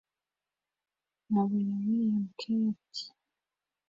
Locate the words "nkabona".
1.29-1.75